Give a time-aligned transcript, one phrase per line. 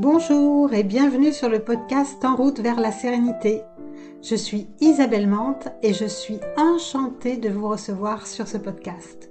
[0.00, 3.60] Bonjour et bienvenue sur le podcast En route vers la sérénité.
[4.22, 9.30] Je suis Isabelle Mante et je suis enchantée de vous recevoir sur ce podcast.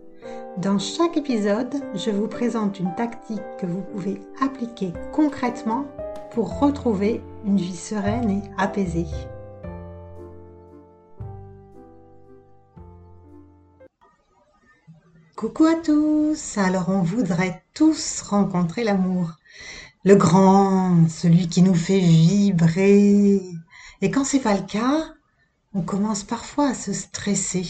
[0.57, 5.85] Dans chaque épisode, je vous présente une tactique que vous pouvez appliquer concrètement
[6.29, 9.07] pour retrouver une vie sereine et apaisée.
[15.35, 19.31] Coucou à tous Alors on voudrait tous rencontrer l'amour.
[20.05, 23.41] Le grand, celui qui nous fait vibrer.
[24.01, 25.13] Et quand c'est pas le cas,
[25.73, 27.67] on commence parfois à se stresser.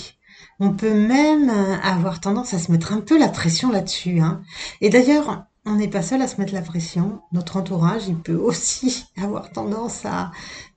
[0.60, 4.20] On peut même avoir tendance à se mettre un peu la pression là-dessus.
[4.20, 4.44] Hein.
[4.80, 7.22] Et d'ailleurs, on n'est pas seul à se mettre la pression.
[7.32, 10.30] Notre entourage, il peut aussi avoir tendance à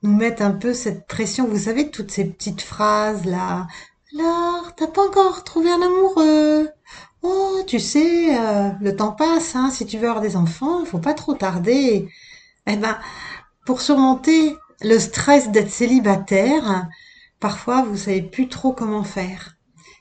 [0.02, 1.46] nous mettre un peu cette pression.
[1.46, 3.66] Vous savez, toutes ces petites phrases là.
[4.18, 6.70] Alors, t'as pas encore trouvé un amoureux?
[7.22, 10.86] Oh, tu sais, euh, le temps passe, hein, si tu veux avoir des enfants, il
[10.86, 12.08] faut pas trop tarder.
[12.66, 12.98] Eh ben,
[13.64, 16.88] pour surmonter le stress d'être célibataire,
[17.38, 19.56] parfois vous savez plus trop comment faire.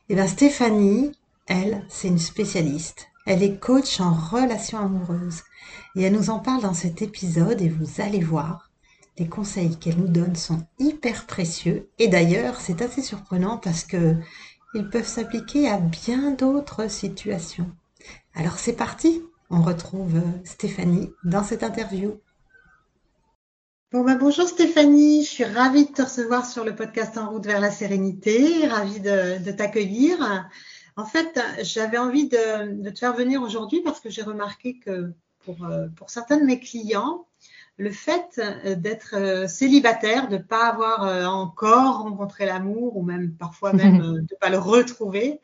[0.09, 1.12] Eh ben, Stéphanie,
[1.48, 3.08] elle, c'est une spécialiste.
[3.28, 5.44] Elle est coach en relations amoureuses.
[5.96, 8.72] Et elle nous en parle dans cet épisode et vous allez voir,
[9.18, 11.90] les conseils qu'elle nous donne sont hyper précieux.
[12.00, 14.16] Et d'ailleurs, c'est assez surprenant parce que
[14.74, 17.70] ils peuvent s'appliquer à bien d'autres situations.
[18.34, 22.20] Alors c'est parti, on retrouve euh, Stéphanie dans cette interview.
[23.92, 27.60] Bah bonjour Stéphanie, je suis ravie de te recevoir sur le podcast En route vers
[27.60, 30.50] la sérénité, ravie de, t'accueillir.
[30.96, 35.12] En fait, j'avais envie de, te faire venir aujourd'hui parce que j'ai remarqué que
[35.44, 37.28] pour, euh, pour certains de mes clients,
[37.82, 43.02] le fait euh, d'être euh, célibataire, de ne pas avoir euh, encore rencontré l'amour ou
[43.02, 45.42] même parfois même de ne pas le retrouver,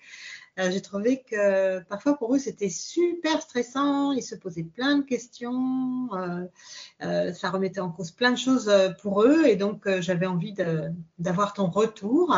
[0.59, 6.09] j'ai trouvé que parfois pour eux c'était super stressant, ils se posaient plein de questions,
[6.99, 10.55] ça remettait en cause plein de choses pour eux et donc j'avais envie
[11.19, 12.35] d'avoir ton retour.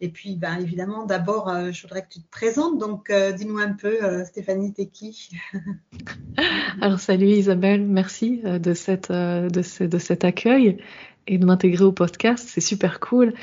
[0.00, 2.78] Et puis, ben, évidemment, d'abord, euh, je voudrais que tu te présentes.
[2.78, 5.30] Donc, euh, dis-nous un peu, euh, Stéphanie, t'es qui
[6.80, 10.78] Alors, salut Isabelle, merci de cet accueil
[11.26, 12.48] et de m'intégrer au podcast.
[12.48, 13.34] C'est super cool.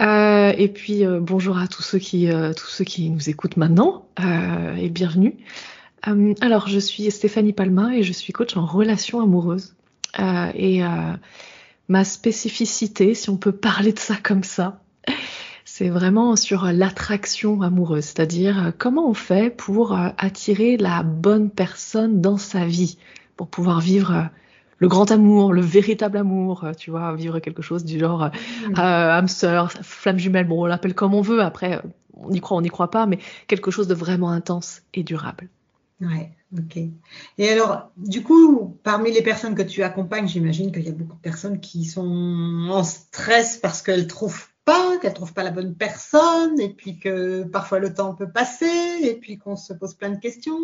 [0.00, 4.06] et puis, bonjour à tous ceux, qui, tous ceux qui nous écoutent maintenant
[4.76, 5.36] et bienvenue.
[6.40, 9.76] alors, je suis Stéphanie Palma et je suis coach en relations amoureuses.
[10.18, 10.82] Et
[11.88, 14.82] ma spécificité, si on peut parler de ça comme ça,
[15.74, 21.48] c'est vraiment sur l'attraction amoureuse, c'est-à-dire euh, comment on fait pour euh, attirer la bonne
[21.48, 22.98] personne dans sa vie,
[23.36, 24.22] pour pouvoir vivre euh,
[24.78, 28.30] le grand amour, le véritable amour, tu vois, vivre quelque chose du genre
[28.68, 28.74] mmh.
[28.78, 31.80] âme sœur, flamme jumelle, bon, on l'appelle comme on veut, après,
[32.14, 35.48] on y croit, on n'y croit pas, mais quelque chose de vraiment intense et durable.
[36.02, 36.78] Ouais, ok.
[37.38, 41.14] Et alors, du coup, parmi les personnes que tu accompagnes, j'imagine qu'il y a beaucoup
[41.14, 45.76] de personnes qui sont en stress parce qu'elles trouvent pas, qu'elle trouve pas la bonne
[45.76, 50.10] personne, et puis que parfois le temps peut passer, et puis qu'on se pose plein
[50.10, 50.58] de questions.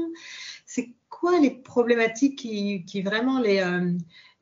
[0.66, 3.93] C'est quoi les problématiques qui, vraiment les, euh,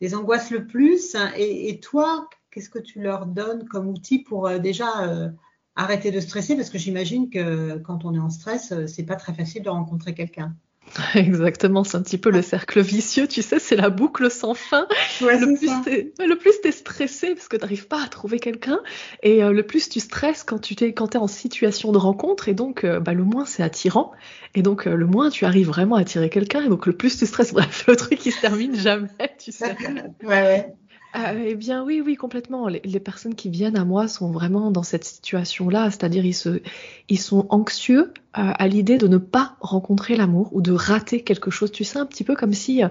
[0.00, 1.14] les angoissent le plus?
[1.36, 5.28] Et, toi, qu'est-ce que tu leur donnes comme outil pour euh, déjà euh,
[5.74, 6.56] arrêter de stresser?
[6.56, 10.14] Parce que j'imagine que quand on est en stress, c'est pas très facile de rencontrer
[10.14, 10.56] quelqu'un.
[11.14, 14.86] Exactement, c'est un petit peu le cercle vicieux, tu sais, c'est la boucle sans fin.
[15.20, 18.80] le, plus tu es stressé parce que tu n'arrives pas à trouver quelqu'un,
[19.22, 22.54] et euh, le plus tu stresses quand tu es, quand en situation de rencontre, et
[22.54, 24.12] donc euh, bah, le moins c'est attirant,
[24.54, 27.18] et donc euh, le moins tu arrives vraiment à attirer quelqu'un, et donc le plus
[27.18, 27.53] tu stresses.
[27.56, 29.08] Bref, le truc qui se termine jamais,
[29.38, 29.76] tu sais.
[30.22, 30.74] ouais, ouais.
[31.16, 32.69] Euh, eh bien oui, oui, complètement.
[32.69, 36.60] Les, personnes qui viennent à moi sont vraiment dans cette situation-là, c'est-à-dire ils, se,
[37.09, 41.50] ils sont anxieux euh, à l'idée de ne pas rencontrer l'amour ou de rater quelque
[41.50, 41.72] chose.
[41.72, 42.88] Tu sais, un petit peu comme si euh,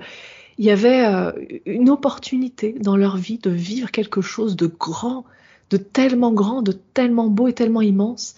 [0.57, 1.03] il y avait
[1.65, 5.25] une opportunité dans leur vie de vivre quelque chose de grand,
[5.69, 8.35] de tellement grand, de tellement beau et tellement immense.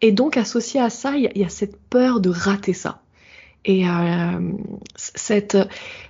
[0.00, 3.02] Et donc associé à ça, il y a cette peur de rater ça.
[3.66, 4.52] Et euh,
[4.94, 5.58] cette,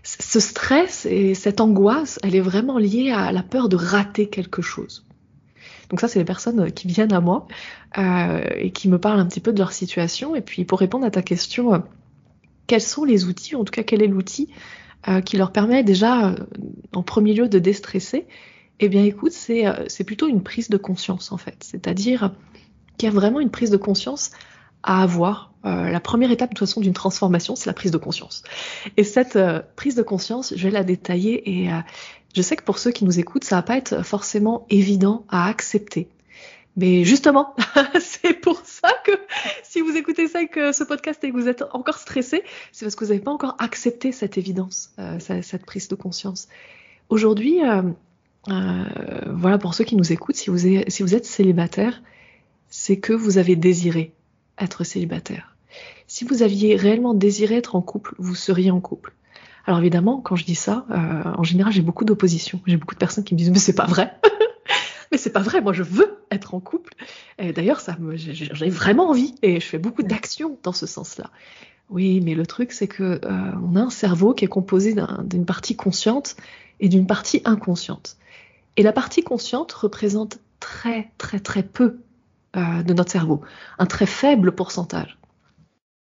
[0.03, 4.61] ce stress et cette angoisse, elle est vraiment liée à la peur de rater quelque
[4.61, 5.07] chose.
[5.89, 7.47] Donc ça, c'est les personnes qui viennent à moi
[7.97, 10.37] euh, et qui me parlent un petit peu de leur situation.
[10.37, 11.79] Et puis pour répondre à ta question, euh,
[12.67, 14.49] quels sont les outils, en tout cas quel est l'outil
[15.09, 16.37] euh, qui leur permet déjà, euh,
[16.93, 18.27] en premier lieu, de déstresser?
[18.81, 21.57] Eh bien écoute, c'est plutôt une prise de conscience en fait.
[21.61, 22.35] C'est-à-dire
[22.99, 24.33] qu'il y a vraiment une prise de conscience
[24.83, 25.53] à avoir.
[25.65, 28.45] Euh, la première étape de toute façon d'une transformation, c'est la prise de conscience.
[28.97, 31.79] Et cette euh, prise de conscience, je vais la détailler et euh,
[32.35, 35.49] je sais que pour ceux qui nous écoutent, ça va pas être forcément évident à
[35.49, 36.09] accepter.
[36.77, 37.57] Mais justement,
[38.01, 39.13] c'est pour ça que
[39.63, 42.95] si vous écoutez ça que ce podcast et que vous êtes encore stressé, c'est parce
[42.95, 46.49] que vous n'avez pas encore accepté cette évidence, euh, cette prise de conscience.
[47.09, 47.83] Aujourd'hui, euh,
[48.49, 48.85] euh,
[49.33, 52.03] voilà, pour ceux qui nous écoutent, si vous, si vous êtes célibataire,
[52.69, 54.13] c'est que vous avez désiré
[54.59, 55.57] être célibataire.
[56.07, 59.13] Si vous aviez réellement désiré être en couple, vous seriez en couple.
[59.67, 62.61] Alors évidemment, quand je dis ça, euh, en général, j'ai beaucoup d'opposition.
[62.67, 64.13] J'ai beaucoup de personnes qui me disent mais c'est pas vrai.
[65.13, 65.61] mais c'est pas vrai.
[65.61, 66.95] Moi, je veux être en couple.
[67.39, 71.31] Et d'ailleurs, ça j'ai vraiment envie et je fais beaucoup d'actions dans ce sens-là.
[71.89, 74.95] Oui, mais le truc, c'est que euh, on a un cerveau qui est composé
[75.25, 76.37] d'une partie consciente
[76.81, 78.17] et d'une partie inconsciente.
[78.77, 81.99] Et la partie consciente représente très, très, très peu
[82.57, 83.43] euh, de notre cerveau,
[83.79, 85.19] un très faible pourcentage.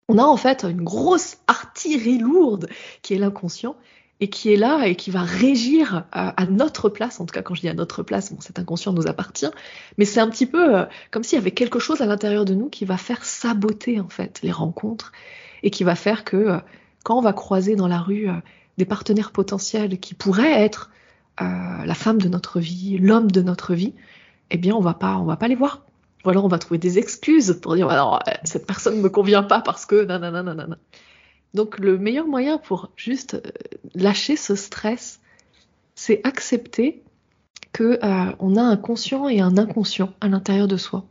[0.08, 2.70] On a en fait une grosse artillerie lourde
[3.02, 3.76] qui est l'inconscient
[4.22, 7.42] et qui est là et qui va régir euh, à, notre place, en tout cas
[7.42, 9.50] quand je dis à notre place, bon, cet inconscient nous appartient,
[9.98, 12.54] mais c'est un petit peu euh, comme s'il y avait quelque chose à l'intérieur de
[12.54, 15.12] nous qui va faire saboter en fait les rencontres
[15.64, 16.62] et qui va faire que
[17.04, 18.30] quand on va croiser dans la rue
[18.78, 20.92] des partenaires potentiels qui pourraient être
[21.40, 23.94] la femme de notre vie, l'homme de notre vie,
[24.50, 25.87] eh bien on va pas, on va pas les voir
[26.28, 29.08] ou alors on va trouver des excuses pour dire alors euh, cette personne ne me
[29.08, 30.68] convient pas parce que nanana.
[31.54, 33.50] Donc le meilleur moyen pour juste euh,
[33.96, 35.22] lâcher ce stress,
[35.96, 37.02] c'est accepter
[37.72, 41.06] que euh, on a un conscient et un inconscient à l'intérieur de soi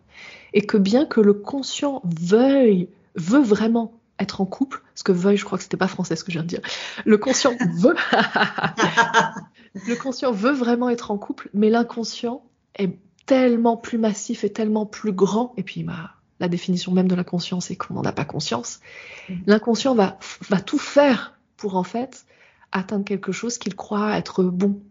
[0.53, 5.39] et que bien que le conscient veuille veut vraiment être en couple, ce que veuille,
[5.39, 6.61] je crois que c'était pas français ce que je viens de dire.
[7.07, 7.97] Le conscient veut
[9.75, 12.43] le conscient veut vraiment être en couple, mais l'inconscient
[12.79, 15.53] est tellement plus massif et tellement plus grand.
[15.57, 18.81] Et puis, bah, la définition même de la conscience est qu'on n'en a pas conscience.
[19.29, 19.43] Mm-hmm.
[19.47, 20.19] L'inconscient va,
[20.49, 22.27] va tout faire pour en fait
[22.73, 24.83] atteindre quelque chose qu'il croit être bon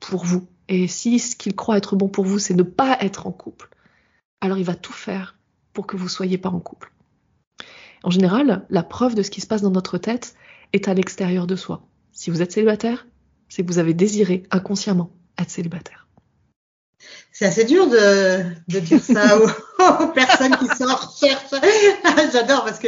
[0.00, 0.46] pour vous.
[0.68, 3.68] Et si ce qu'il croit être bon pour vous, c'est ne pas être en couple,
[4.40, 5.36] alors il va tout faire
[5.72, 6.92] pour que vous soyez pas en couple.
[8.04, 10.34] En général, la preuve de ce qui se passe dans notre tête
[10.72, 11.86] est à l'extérieur de soi.
[12.12, 13.06] Si vous êtes célibataire,
[13.48, 16.01] c'est que vous avez désiré inconsciemment être célibataire
[17.42, 21.50] c'est assez dur de, dire ça aux, personnes qui sont en recherche.
[22.32, 22.86] J'adore parce que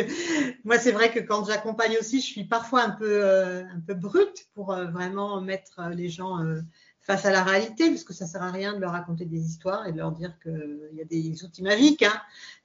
[0.65, 4.73] moi, c'est vrai que quand j'accompagne aussi, je suis parfois un peu, euh, brute pour
[4.73, 6.61] euh, vraiment mettre les gens euh,
[7.01, 9.89] face à la réalité, parce que ça sert à rien de leur raconter des histoires
[9.89, 12.05] et de leur dire qu'il y a des outils magiques.
[12.05, 12.15] Hein.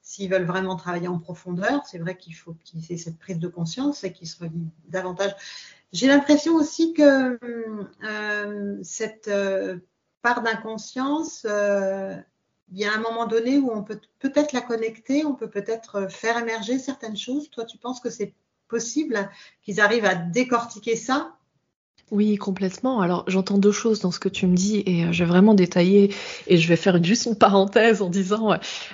[0.03, 3.47] S'ils veulent vraiment travailler en profondeur, c'est vrai qu'il faut qu'ils aient cette prise de
[3.47, 4.50] conscience et qu'ils soient
[4.89, 5.31] davantage.
[5.91, 7.39] J'ai l'impression aussi que
[8.83, 9.27] cette
[10.21, 12.16] part d'inconscience, euh,
[12.71, 16.12] il y a un moment donné où on peut peut-être la connecter, on peut peut-être
[16.12, 17.50] faire émerger certaines choses.
[17.50, 18.33] Toi, tu penses que c'est
[18.68, 19.30] possible
[19.63, 21.36] qu'ils arrivent à décortiquer ça?
[22.12, 23.01] Oui, complètement.
[23.01, 25.54] Alors, j'entends deux choses dans ce que tu me dis et euh, je vais vraiment
[25.54, 26.13] détailler
[26.48, 28.54] et je vais faire juste une parenthèse en disant,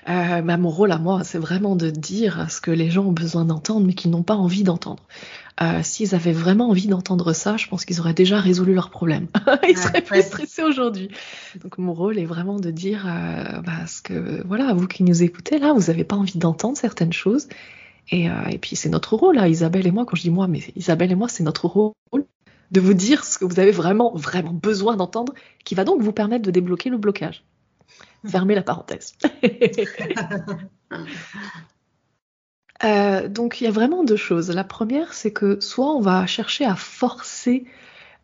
[0.09, 3.45] euh, mon rôle à moi, c'est vraiment de dire ce que les gens ont besoin
[3.45, 5.03] d'entendre mais qu'ils n'ont pas envie d'entendre.
[5.61, 9.27] Euh, s'ils avaient vraiment envie d'entendre ça, je pense qu'ils auraient déjà résolu leur problème.
[9.69, 11.09] ils seraient plus stressés aujourd'hui.
[11.63, 15.23] Donc mon rôle est vraiment de dire, euh, bah, ce que voilà, vous qui nous
[15.23, 17.47] écoutez là, vous n'avez pas envie d'entendre certaines choses.
[18.11, 20.05] Et, euh, et puis c'est notre rôle, là, Isabelle et moi.
[20.05, 21.93] Quand je dis moi, mais Isabelle et moi, c'est notre rôle
[22.71, 26.11] de vous dire ce que vous avez vraiment, vraiment besoin d'entendre, qui va donc vous
[26.11, 27.45] permettre de débloquer le blocage.
[28.27, 29.13] Fermez la parenthèse.
[32.83, 34.49] Euh, donc il y a vraiment deux choses.
[34.49, 37.65] La première, c'est que soit on va chercher à forcer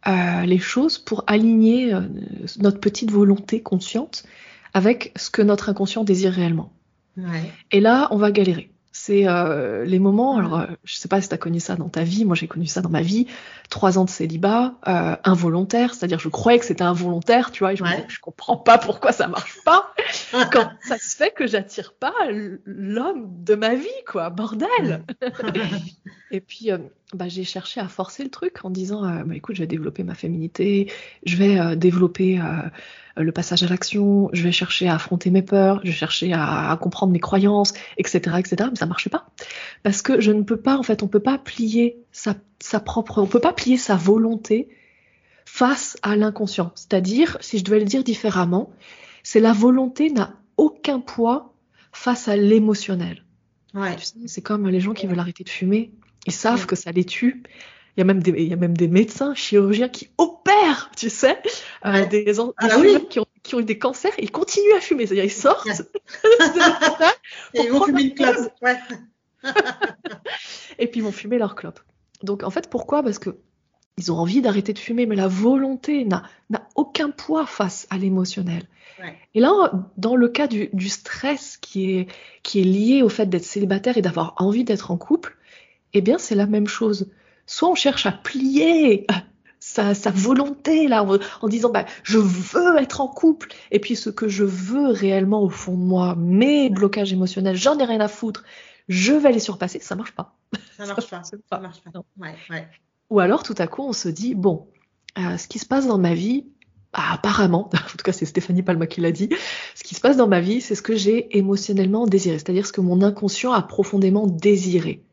[0.07, 2.01] euh, les choses pour aligner euh,
[2.59, 4.23] notre petite volonté consciente
[4.73, 6.73] avec ce que notre inconscient désire réellement.
[7.17, 7.51] Ouais.
[7.71, 8.70] Et là, on va galérer.
[8.93, 11.87] C'est euh, les moments, alors euh, je sais pas si tu as connu ça dans
[11.87, 13.25] ta vie, moi j'ai connu ça dans ma vie,
[13.69, 17.77] trois ans de célibat, euh, involontaire, c'est-à-dire je croyais que c'était involontaire, tu vois, et
[17.77, 19.93] je, je comprends pas pourquoi ça marche pas,
[20.51, 22.13] quand ça se fait que j'attire pas
[22.65, 25.05] l'homme de ma vie, quoi, bordel.
[26.31, 26.69] Et puis
[27.13, 30.15] bah, j'ai cherché à forcer le truc en disant, bah, écoute, je vais développer ma
[30.15, 30.91] féminité,
[31.25, 32.43] je vais développer euh,
[33.17, 36.77] le passage à l'action, je vais chercher à affronter mes peurs, je vais chercher à,
[36.81, 38.69] comprendre mes croyances, etc., etc.
[38.69, 39.27] Mais ça marche pas
[39.83, 43.21] parce que je ne peux pas, en fait, on peut pas plier sa, sa propre,
[43.21, 44.69] on peut pas plier sa volonté
[45.45, 46.71] face à l'inconscient.
[46.75, 48.71] C'est-à-dire, si je devais le dire différemment,
[49.23, 51.53] c'est la volonté n'a aucun poids
[51.91, 53.23] face à l'émotionnel.
[53.73, 53.95] Ouais.
[54.25, 55.91] C'est comme les gens qui veulent arrêter de fumer,
[56.27, 57.43] ils savent que ça les tue,
[57.97, 61.09] il y a même des, il y a même des médecins, chirurgiens qui opèrent, tu
[61.09, 61.37] sais,
[61.85, 62.67] euh, des, des ah
[63.09, 65.05] qui, ont, qui, ont, eu des cancers ils continuent à fumer.
[65.05, 65.67] C'est-à-dire, ils sortent.
[67.53, 68.53] et ils vont fumer une clope.
[68.61, 68.77] Ouais.
[70.79, 71.81] et puis, ils vont fumer leur clope.
[72.23, 73.03] Donc, en fait, pourquoi?
[73.03, 73.37] Parce que
[73.97, 76.23] Ils ont envie d'arrêter de fumer, mais la volonté n'a
[76.75, 78.67] aucun poids face à l'émotionnel.
[79.33, 82.07] Et là, dans le cas du, stress qui est,
[82.43, 85.37] qui est lié au fait d'être célibataire et d'avoir envie d'être en couple,
[85.93, 87.11] eh bien, c'est la même chose.
[87.45, 89.05] Soit on cherche à plier
[89.61, 91.05] sa, volonté là
[91.41, 95.43] en, disant bah, je veux être en couple et puis ce que je veux réellement
[95.43, 98.43] au fond de moi, mes blocages émotionnels, j'en ai rien à foutre,
[98.89, 100.35] je vais les surpasser, ça marche pas.
[100.77, 101.21] Ça marche pas.
[101.49, 102.03] Ça marche pas.
[103.11, 104.67] Ou alors tout à coup on se dit bon,
[105.19, 106.45] euh, ce qui se passe dans ma vie,
[106.91, 109.29] bah, apparemment, en tout cas c'est Stéphanie Palma qui l'a dit,
[109.75, 112.73] ce qui se passe dans ma vie, c'est ce que j'ai émotionnellement désiré, c'est-à-dire ce
[112.73, 115.03] que mon inconscient a profondément désiré.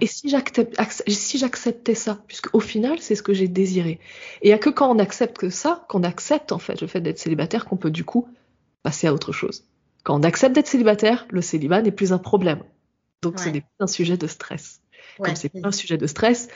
[0.00, 4.00] Et si j'acceptais ça, puisque au final, c'est ce que j'ai désiré.
[4.42, 6.86] Et il n'y a que quand on accepte que ça, qu'on accepte en fait le
[6.86, 8.28] fait d'être célibataire, qu'on peut du coup
[8.82, 9.64] passer à autre chose.
[10.02, 12.62] Quand on accepte d'être célibataire, le célibat n'est plus un problème.
[13.22, 14.80] Donc ce n'est plus un sujet de stress.
[15.20, 16.48] Comme c'est pas un sujet de stress,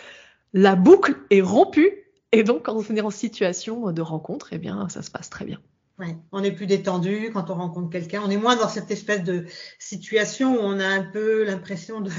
[0.53, 2.03] la boucle est rompue
[2.33, 5.45] et donc, quand on est en situation de rencontre, eh bien, ça se passe très
[5.45, 5.61] bien.
[6.03, 8.23] Ouais, on est plus détendu quand on rencontre quelqu'un.
[8.25, 9.47] On est moins dans cette espèce de
[9.79, 12.11] situation où on a un peu l'impression de,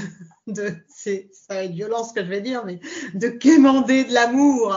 [0.46, 2.80] de c'est, ça va être violent ce que je vais dire, mais
[3.12, 4.74] de quémander de l'amour.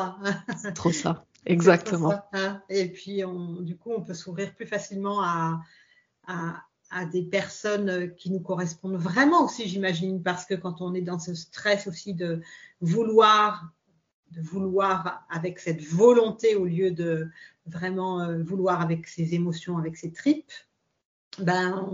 [0.62, 2.22] C'est trop ça, exactement.
[2.34, 2.62] Hein.
[2.68, 5.62] Et puis, on, du coup, on peut s'ouvrir plus facilement à,
[6.28, 6.62] à,
[6.92, 11.20] à, des personnes qui nous correspondent vraiment aussi, j'imagine, parce que quand on est dans
[11.20, 12.42] ce stress aussi de
[12.82, 13.72] vouloir
[14.32, 17.30] de vouloir avec cette volonté au lieu de
[17.66, 20.52] vraiment euh, vouloir avec ses émotions, avec ses tripes,
[21.40, 21.88] ben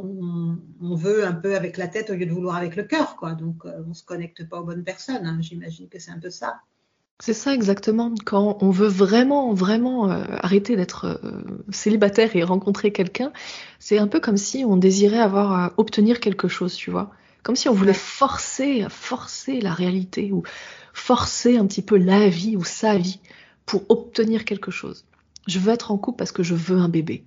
[0.81, 3.33] on, veut un peu avec la tête au lieu de vouloir avec le cœur, quoi.
[3.33, 5.25] Donc euh, on se connecte pas aux bonnes personnes.
[5.25, 5.37] Hein.
[5.41, 6.61] J'imagine que c'est un peu ça.
[7.19, 8.13] C'est ça exactement.
[8.25, 11.21] Quand on veut vraiment, vraiment euh, arrêter d'être
[11.69, 13.31] célibataire et rencontrer quelqu'un,
[13.79, 17.11] c'est un peu comme si on désirait avoir obtenir quelque chose, tu vois.
[17.43, 20.43] Comme si on voulait forcer, forcer la réalité ou
[20.93, 23.19] forcer un petit peu la vie ou sa vie
[23.65, 25.05] pour obtenir quelque chose.
[25.47, 27.25] Je veux être en couple parce que je veux un bébé.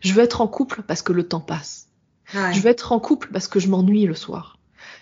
[0.00, 1.88] Je veux être en couple parce que le temps passe.
[2.32, 4.58] Je veux être en couple parce que je m'ennuie le soir.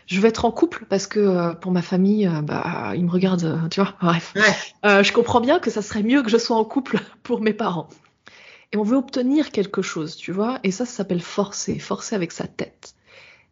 [0.06, 3.10] Je veux être en couple parce que euh, pour ma famille, euh, bah, ils me
[3.10, 3.94] regardent, euh, tu vois.
[4.00, 4.34] Bref,
[4.82, 7.88] je comprends bien que ça serait mieux que je sois en couple pour mes parents.
[8.72, 10.58] Et on veut obtenir quelque chose, tu vois.
[10.64, 12.94] Et ça, ça s'appelle forcer, forcer avec sa tête.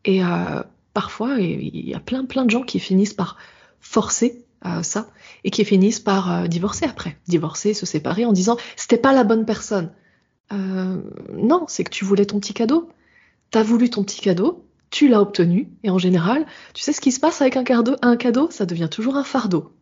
[0.04, 0.20] Et
[0.94, 3.36] parfois, il y a plein, plein de gens qui finissent par
[3.88, 5.08] forcer euh, ça
[5.44, 9.24] et qui finissent par euh, divorcer après, divorcer, se séparer en disant c'était pas la
[9.24, 9.90] bonne personne.
[10.52, 11.00] Euh,
[11.32, 12.90] non, c'est que tu voulais ton petit cadeau.
[13.50, 17.12] T'as voulu ton petit cadeau, tu l'as obtenu et en général, tu sais ce qui
[17.12, 19.72] se passe avec un cadeau, un cadeau, ça devient toujours un fardeau.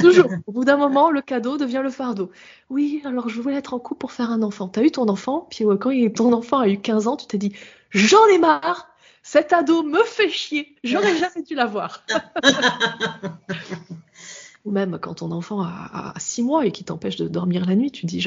[0.00, 0.28] Toujours.
[0.46, 2.30] Au bout d'un moment, le cadeau devient le fardeau.
[2.68, 4.68] Oui, alors je voulais être en couple pour faire un enfant.
[4.68, 7.54] T'as eu ton enfant, puis quand ton enfant a eu 15 ans, tu t'es dit
[7.90, 8.91] j'en ai marre,
[9.22, 12.04] cet ado me fait chier, j'aurais jamais dû l'avoir.
[14.64, 17.90] Ou même quand ton enfant a, 6 mois et qui t'empêche de dormir la nuit,
[17.90, 18.24] tu dis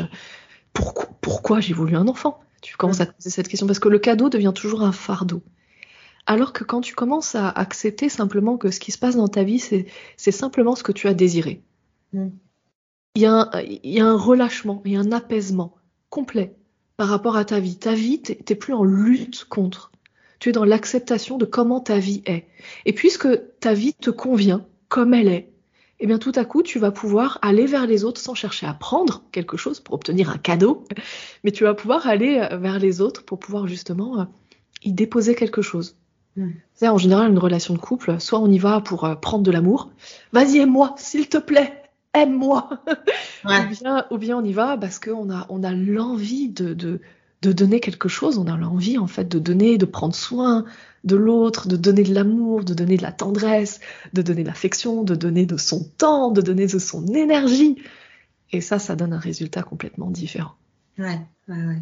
[0.73, 2.41] pourquoi, pourquoi j'ai voulu un enfant?
[2.61, 5.41] Tu commences à te poser cette question parce que le cadeau devient toujours un fardeau.
[6.25, 9.43] Alors que quand tu commences à accepter simplement que ce qui se passe dans ta
[9.43, 11.61] vie, c'est simplement ce que tu as désiré.
[12.13, 12.29] Mm.
[13.15, 15.75] Il, y a un, il y, a un, relâchement, il y a un apaisement
[16.09, 16.55] complet
[16.97, 17.77] par rapport à ta vie.
[17.77, 19.91] Ta vie, tu n'es plus en lutte contre
[20.39, 22.45] tu es dans l'acceptation de comment ta vie est.
[22.85, 23.27] Et puisque
[23.59, 25.49] ta vie te convient comme elle est,
[25.99, 28.73] eh bien tout à coup, tu vas pouvoir aller vers les autres sans chercher à
[28.73, 30.85] prendre quelque chose pour obtenir un cadeau,
[31.43, 34.25] mais tu vas pouvoir aller euh, vers les autres pour pouvoir justement euh,
[34.83, 35.95] y déposer quelque chose.
[36.35, 36.51] Hmm.
[36.73, 39.51] C'est en général une relation de couple, soit on y va pour euh, prendre de
[39.51, 39.89] l'amour,
[40.33, 41.81] vas-y aime-moi, s'il te plaît,
[42.13, 42.69] aime-moi,
[44.11, 46.99] ou, bien, on y va parce qu'on a, on a l'envie de, de
[47.51, 50.65] donner quelque chose, on a l'envie en fait de donner, de prendre soin
[51.03, 53.79] de l'autre, de donner de l'amour, de donner de la tendresse,
[54.13, 57.77] de donner de l'affection, de donner de son temps, de donner de son énergie.
[58.51, 60.55] Et ça, ça donne un résultat complètement différent.
[60.97, 61.81] Ouais, ouais.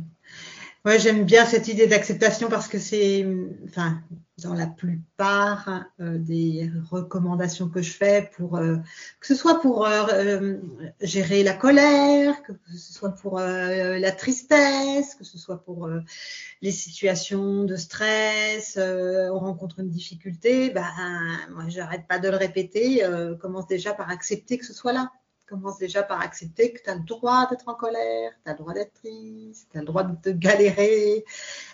[0.86, 3.26] Ouais, j'aime bien cette idée d'acceptation parce que c'est,
[3.66, 4.02] enfin,
[4.44, 8.76] dans la plupart euh, des recommandations que je fais pour euh,
[9.22, 10.56] que ce soit pour euh,
[11.00, 15.90] gérer la colère, que ce soit pour la tristesse, que ce soit pour
[16.62, 20.86] les situations de stress, on rencontre une difficulté, ben
[21.52, 23.02] moi j'arrête pas de le répéter,
[23.40, 25.14] commence déjà par accepter que ce soit là
[25.54, 28.58] commence déjà par accepter que tu as le droit d'être en colère, tu as le
[28.58, 31.24] droit d'être triste, tu as le droit de galérer.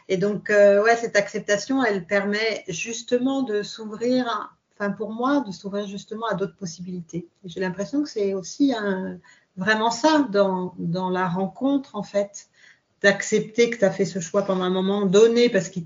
[0.08, 5.52] Et donc, euh, ouais, cette acceptation, elle permet justement de s'ouvrir, enfin pour moi, de
[5.52, 7.28] s'ouvrir justement à d'autres possibilités.
[7.46, 8.74] J'ai l'impression que c'est aussi
[9.58, 12.48] vraiment ça dans, dans la rencontre, en fait,
[13.02, 15.86] d'accepter que tu as fait ce choix pendant un moment donné, parce qu'il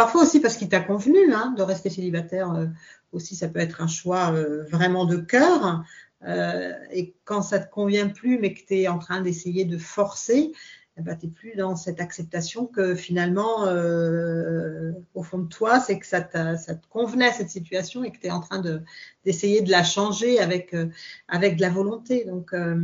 [0.00, 2.54] Parfois aussi parce qu'il t'a convenu hein, de rester célibataire.
[2.54, 2.64] Euh,
[3.12, 5.84] aussi, ça peut être un choix euh, vraiment de cœur.
[6.26, 9.78] Euh, et quand ça te convient plus, mais que tu es en train d'essayer de
[9.78, 10.52] forcer,
[11.00, 15.80] eh ben, tu n'es plus dans cette acceptation que finalement, euh, au fond de toi,
[15.80, 18.62] c'est que ça, ça, te convenait cette situation et que tu es en train
[19.24, 20.88] d'essayer de, la changer avec, euh,
[21.28, 22.24] avec de la volonté.
[22.24, 22.76] Donc, euh,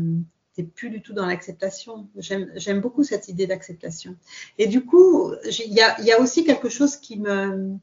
[0.54, 2.08] tu n'es plus du tout dans l'acceptation.
[2.16, 4.16] J'aime beaucoup cette idée d'acceptation.
[4.56, 7.76] Et du coup, il y a, y a, aussi quelque chose qui me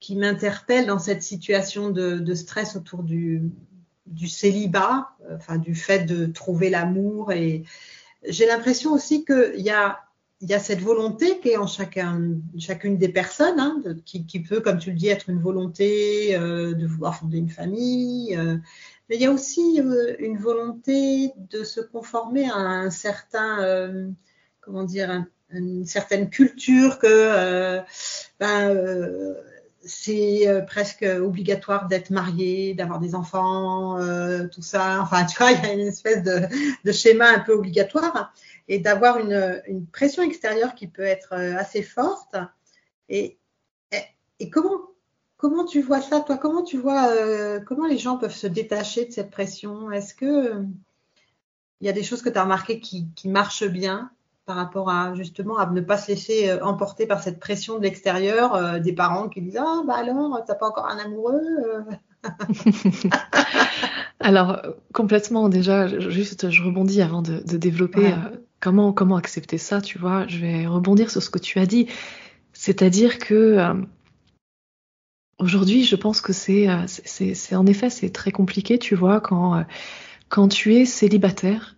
[0.00, 3.42] qui m'interpelle dans cette situation de, de stress autour du,
[4.10, 7.64] du célibat, enfin du fait de trouver l'amour et,
[8.28, 10.00] j'ai l'impression aussi qu'il y a,
[10.42, 12.20] y a cette volonté qui est en chacun,
[12.58, 16.74] chacune des personnes, hein, qui, qui, peut, comme tu le dis, être une volonté euh,
[16.74, 18.36] de vouloir fonder une famille.
[18.36, 18.56] Euh,
[19.08, 24.08] mais il y a aussi euh, une volonté de se conformer à un certain, euh,
[24.60, 27.80] comment dire, une certaine culture que
[28.38, 29.34] ben,
[29.82, 35.00] c'est euh, presque obligatoire d'être marié, d'avoir des enfants, euh, tout ça.
[35.00, 38.34] Enfin, tu vois, il y a une espèce de, schéma un peu obligatoire
[38.68, 42.36] et d'avoir une, pression extérieure qui peut être euh, assez forte.
[43.08, 43.38] Et,
[44.52, 44.80] comment,
[45.36, 46.38] comment tu vois ça, toi?
[46.38, 47.10] Comment tu vois
[47.66, 49.90] comment les gens peuvent se détacher de cette pression?
[49.90, 50.64] Est-ce que
[51.80, 54.10] il y a des choses que tu as remarquées qui marchent bien?
[54.50, 57.84] Par rapport à justement à ne pas se laisser euh, emporter par cette pression de
[57.84, 62.28] l'extérieur euh, des parents qui disent ah bah alors t'as pas encore un amoureux euh.
[64.18, 64.60] alors
[64.92, 68.12] complètement déjà juste je rebondis avant de, développer
[68.58, 70.26] comment comment accepter ça tu vois.
[70.26, 71.86] Je vais rebondir sur ce que tu as dit.
[72.52, 73.72] C'est-à-dire que
[75.38, 79.64] aujourd'hui je pense que c'est c'est en effet c'est très compliqué tu vois quand
[80.28, 81.76] quand tu es célibataire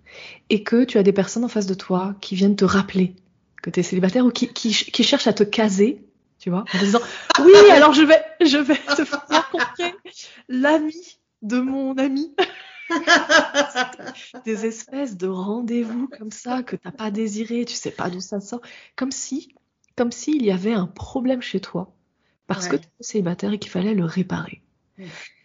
[0.51, 3.15] et que tu as des personnes en face de toi qui viennent te rappeler
[3.63, 6.05] que tu es célibataire ou qui, qui, cherchent à te caser,
[6.39, 7.01] tu vois, en disant
[7.41, 9.95] oui, alors je vais, je vais te faire rencontrer
[10.49, 12.35] l'ami de mon ami.
[14.45, 18.41] des espèces de rendez-vous comme ça que t'as pas désiré, tu sais pas d'où ça
[18.41, 18.61] sort,
[18.97, 19.55] comme si,
[19.97, 21.95] comme s'il y avait un problème chez toi
[22.47, 24.61] parce que tu es célibataire et qu'il fallait le réparer.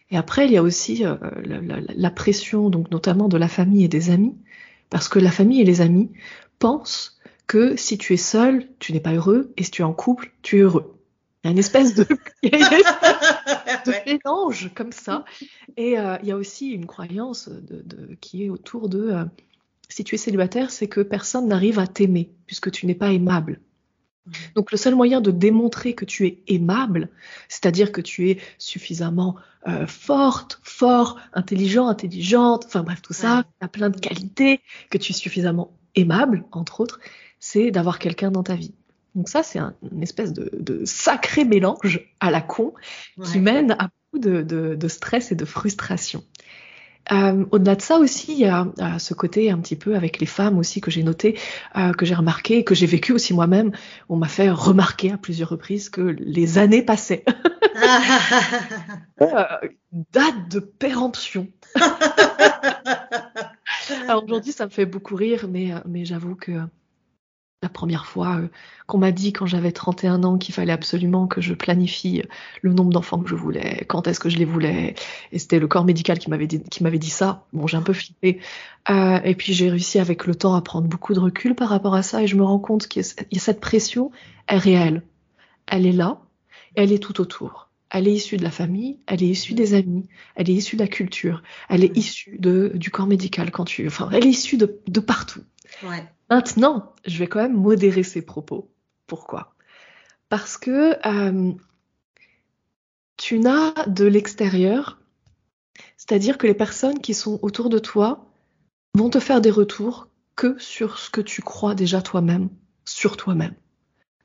[0.09, 3.83] Et après, il y a aussi euh, la, la, pression, donc notamment de la famille
[3.83, 4.35] et des amis,
[4.89, 6.11] parce que la famille et les amis
[6.59, 9.93] pensent que si tu es seul, tu n'es pas heureux, et si tu es en
[9.93, 10.93] couple, tu es heureux.
[11.43, 12.03] Il y a une espèce de,
[12.43, 15.23] de mélange comme ça.
[15.77, 19.23] Et euh, il y a aussi une croyance de, de, qui est autour de euh,
[19.89, 23.61] si tu es célibataire, c'est que personne n'arrive à t'aimer, puisque tu n'es pas aimable.
[24.55, 27.09] Donc le seul moyen de démontrer que tu es aimable,
[27.49, 29.35] c'est-à-dire que tu es suffisamment
[29.67, 34.97] euh, forte, fort, intelligent, intelligente, enfin bref tout ça, tu as plein de qualités, que
[34.97, 36.99] tu es suffisamment aimable, entre autres,
[37.39, 38.73] c'est d'avoir quelqu'un dans ta vie.
[39.15, 42.73] Donc ça, c'est un, une espèce de, sacré mélange à la con
[43.23, 46.23] qui mène à beaucoup de stress et de frustration.
[47.11, 50.19] Euh, Au-delà de ça aussi, il y a euh, ce côté un petit peu avec
[50.19, 51.39] les femmes aussi que j'ai noté,
[51.77, 53.71] euh, que j'ai remarqué, que j'ai vécu aussi moi-même.
[54.09, 57.23] On m'a fait remarquer à plusieurs reprises que les années passaient.
[59.19, 61.47] Date de péremption.
[64.03, 66.51] Alors aujourd'hui, ça me fait beaucoup rire, mais, mais j'avoue que
[67.63, 68.47] la première fois euh,
[68.85, 72.21] qu'on m'a dit quand j'avais 31 ans qu'il fallait absolument que je planifie
[72.61, 74.93] le nombre d'enfants que je voulais, quand est-ce que je les voulais,
[75.31, 77.47] et c'était le corps médical qui m'avait dit, qui m'avait dit ça.
[77.53, 78.39] Bon, j'ai un peu flippé.
[78.89, 81.95] Euh, et puis j'ai réussi avec le temps à prendre beaucoup de recul par rapport
[81.95, 84.11] à ça, et je me rends compte qu'il y a cette pression
[84.47, 85.01] est réelle.
[85.65, 86.21] Elle est là,
[86.75, 87.69] elle est tout autour.
[87.89, 90.81] Elle est issue de la famille, elle est issue des amis, elle est issue de
[90.81, 94.57] la culture, elle est issue de, du corps médical quand tu, enfin, elle est issue
[94.57, 95.41] de, de partout.
[95.83, 96.03] Ouais.
[96.29, 98.71] Maintenant, je vais quand même modérer ces propos.
[99.05, 99.55] Pourquoi?
[100.29, 101.53] Parce que euh,
[103.15, 104.99] tu n'as de l'extérieur,
[105.95, 108.25] c'est-à-dire que les personnes qui sont autour de toi
[108.93, 112.49] vont te faire des retours que sur ce que tu crois déjà toi-même,
[112.85, 113.55] sur toi-même.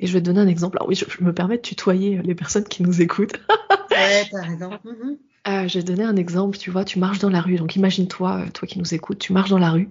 [0.01, 0.79] Et je vais te donner un exemple.
[0.79, 3.41] Alors oui, je, me permets de tutoyer les personnes qui nous écoutent.
[3.91, 4.71] ouais, t'as raison.
[4.85, 5.19] Mm-hmm.
[5.49, 6.59] Euh, je vais te donner un exemple.
[6.59, 7.57] Tu vois, tu marches dans la rue.
[7.57, 9.91] Donc imagine-toi, euh, toi qui nous écoutes, tu marches dans la rue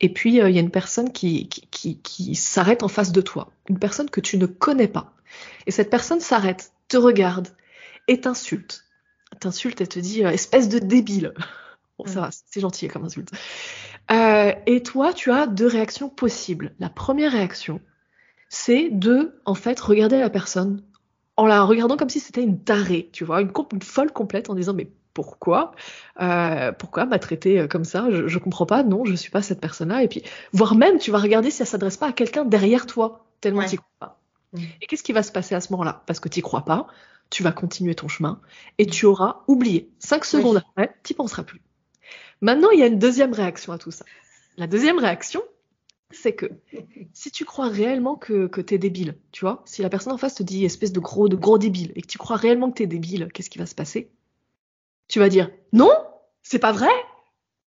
[0.00, 3.20] et puis, euh, il y a une personne qui, qui, qui, s'arrête en face de
[3.20, 5.14] toi, une personne que tu ne connais pas.
[5.66, 7.48] Et cette personne s'arrête, te regarde
[8.08, 8.84] et t'insulte.
[9.40, 11.32] T'insulte et te dit euh, espèce de débile.
[11.98, 13.30] Bon, ça va, c'est gentil comme insulte.
[14.10, 16.74] Euh, et toi, tu as deux réactions possibles.
[16.78, 17.80] La première réaction,
[18.50, 20.82] c'est de, en fait, regarder la personne
[21.36, 24.54] en la regardant comme si c'était une tarée, tu vois, une, une folle complète en
[24.54, 25.72] disant mais pourquoi
[26.20, 28.10] euh, Pourquoi m'a traité euh, comme ça?
[28.10, 28.82] Je, je comprends pas.
[28.82, 30.02] Non, je suis pas cette personne-là.
[30.02, 33.24] Et puis, voire même, tu vas regarder si elle s'adresse pas à quelqu'un derrière toi,
[33.40, 34.20] tellement tu crois pas.
[34.52, 34.58] Mm.
[34.82, 36.02] Et qu'est-ce qui va se passer à ce moment-là?
[36.04, 36.86] Parce que tu crois pas,
[37.30, 38.42] tu vas continuer ton chemin
[38.76, 39.90] et tu auras oublié.
[39.98, 41.62] Cinq secondes après, tu penseras plus.
[42.42, 44.04] Maintenant, il y a une deuxième réaction à tout ça.
[44.58, 45.40] La deuxième réaction,
[46.10, 46.44] c'est que
[47.14, 50.34] si tu crois réellement que, que es débile, tu vois, si la personne en face
[50.34, 52.82] te dit espèce de gros, de gros débile et que tu crois réellement que tu
[52.82, 54.10] es débile, qu'est-ce qui va se passer?
[55.08, 55.92] Tu vas dire non,
[56.42, 56.90] c'est pas vrai.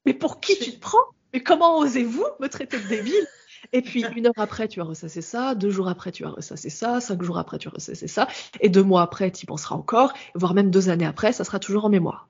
[0.07, 0.99] Mais pour qui tu te prends?
[1.33, 3.27] Mais comment osez-vous me traiter de débile?
[3.73, 6.71] Et puis une heure après, tu vas ressasser ça, deux jours après, tu vas ressasser
[6.71, 8.29] ça, cinq jours après, tu vas ressasser ça,
[8.61, 11.59] et deux mois après, tu y penseras encore, voire même deux années après, ça sera
[11.59, 12.29] toujours en mémoire.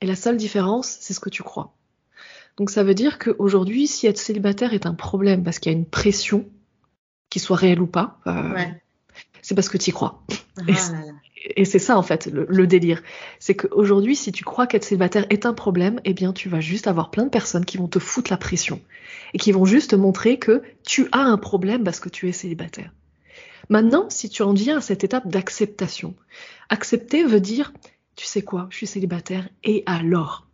[0.00, 1.74] Et la seule différence, c'est ce que tu crois.
[2.56, 5.78] Donc ça veut dire qu'aujourd'hui, si être célibataire est un problème parce qu'il y a
[5.78, 6.48] une pression,
[7.30, 8.64] qu'il soit réelle ou pas, euh,
[9.42, 10.22] c'est parce que tu y crois.
[10.56, 10.62] Ah
[11.56, 13.02] et, c'est ça en fait le, délire.
[13.38, 16.86] C'est qu'aujourd'hui, si tu crois qu'être célibataire est un problème, eh bien tu vas juste
[16.86, 18.80] avoir plein de personnes qui vont te foutre la pression
[19.34, 22.32] et qui vont juste te montrer que tu as un problème parce que tu es
[22.32, 22.92] célibataire.
[23.68, 26.14] Maintenant, si tu en viens à cette étape d'acceptation,
[26.70, 27.72] accepter veut dire,
[28.16, 30.48] tu sais quoi, je suis célibataire et alors?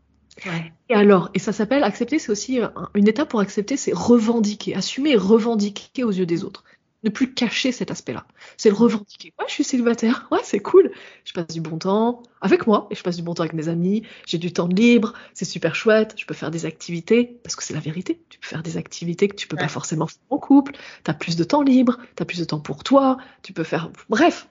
[0.91, 2.61] Et alors, et ça s'appelle accepter, c'est aussi
[2.95, 6.65] une étape pour accepter, c'est revendiquer, assumer et revendiquer aux yeux des autres.
[7.05, 8.27] Ne plus cacher cet aspect-là.
[8.57, 9.35] C'est le revendiquer.
[9.39, 10.27] Ouais, je suis célibataire.
[10.31, 10.91] Ouais, c'est cool.
[11.25, 13.69] Je passe du bon temps avec moi et je passe du bon temps avec mes
[13.69, 14.05] amis.
[14.27, 15.13] J'ai du temps libre.
[15.35, 16.15] C'est super chouette.
[16.17, 18.23] Je peux faire des activités parce que c'est la vérité.
[18.31, 20.73] Tu peux faire des activités que tu peux pas forcément faire en couple.
[21.05, 21.99] Tu as plus de temps libre.
[22.17, 23.19] Tu as plus de temps pour toi.
[23.43, 23.91] Tu peux faire.
[24.09, 24.49] Bref.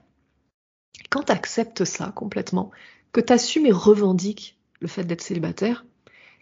[1.10, 2.70] Quand tu acceptes ça complètement,
[3.14, 5.86] que tu assumes et revendiques le fait d'être célibataire,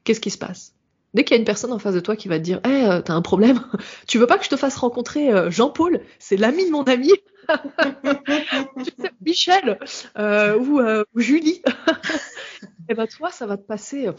[0.03, 0.73] qu'est-ce qui se passe?
[1.13, 2.85] Dès qu'il y a une personne en face de toi qui va te dire hey,
[2.85, 3.59] eh, t'as un problème,
[4.07, 5.99] tu veux pas que je te fasse rencontrer euh, Jean-Paul?
[6.19, 7.11] C'est l'ami de mon ami.
[9.25, 9.77] Michel
[10.17, 11.61] euh, euh, ou, Julie.
[11.65, 11.71] Et
[12.89, 14.09] eh ben toi, ça va te passer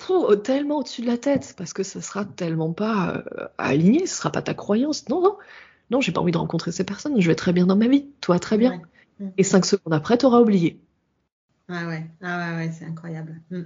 [0.44, 3.22] tellement au-dessus de la tête parce que ça sera tellement pas
[3.57, 5.09] aligné, ce sera pas ta croyance.
[5.09, 5.38] Non, non,
[5.90, 8.07] non, j'ai pas envie de rencontrer ces personnes, je vais très bien dans ma vie,
[8.20, 8.83] toi très bien.
[9.38, 10.81] Et cinq secondes après, t'auras oublié.
[11.68, 13.40] Ah ouais, ah ouais, ouais c'est incroyable.
[13.50, 13.62] Hmm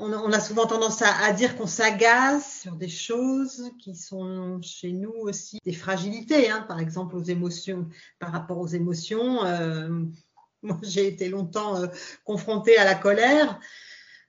[0.00, 5.12] on, a souvent tendance à, dire qu'on s'agace sur des choses qui sont chez nous
[5.12, 6.64] aussi des fragilités, hein.
[6.66, 9.44] par exemple aux émotions, par rapport aux émotions.
[9.44, 10.04] Euh,
[10.62, 11.86] moi, j'ai été longtemps euh,
[12.24, 13.60] confrontée à la colère.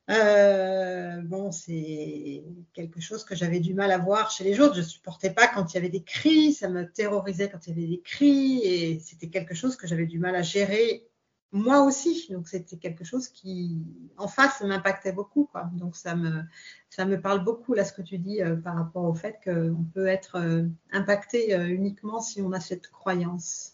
[0.09, 4.75] Euh, c'est quelque chose que j'avais du mal à voir chez les autres.
[4.75, 7.69] Je ne supportais pas quand il y avait des cris, ça me terrorisait quand il
[7.69, 11.10] y avait des cris, et c'était quelque chose que j'avais du mal à gérer
[11.51, 12.27] moi aussi.
[12.31, 13.77] Donc c'était quelque chose qui,
[14.17, 15.47] en face, m'impactait beaucoup.
[15.51, 15.69] Quoi.
[15.73, 16.43] Donc ça me,
[16.89, 19.85] ça me parle beaucoup là ce que tu dis euh, par rapport au fait qu'on
[19.93, 23.73] peut être euh, impacté euh, uniquement si on a cette croyance.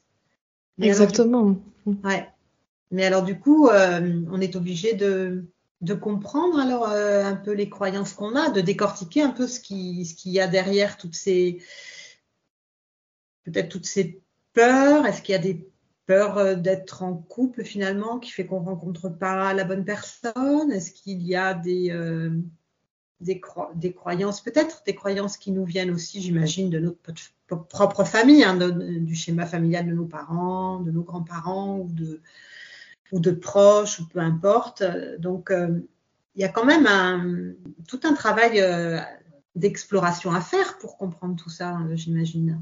[0.80, 1.58] Exactement.
[2.04, 2.28] ouais.
[2.92, 5.44] Mais alors du coup, on est obligé de,
[5.82, 10.06] de comprendre alors un peu les croyances qu'on a, de décortiquer un peu ce qui,
[10.06, 11.62] ce qu'il y a derrière toutes ces,
[13.44, 14.22] peut-être toutes ces
[14.54, 15.06] peurs.
[15.06, 15.68] Est-ce qu'il y a des
[16.08, 20.72] peur euh, d'être en couple finalement qui fait qu'on rencontre pas la bonne personne?
[20.72, 22.32] Est-ce qu'il y a des, euh,
[23.20, 27.00] des, croyances, peut-être des croyances qui nous viennent aussi, j'imagine, de notre
[27.70, 32.22] propre famille, hein, du schéma familial de nos parents, de nos grands-parents ou de,
[33.12, 34.84] ou de proches, ou peu importe.
[35.20, 35.80] Donc, euh,
[36.36, 37.56] il y a quand même
[37.88, 38.64] tout un travail
[39.56, 42.62] d'exploration à faire pour comprendre tout ça, j'imagine.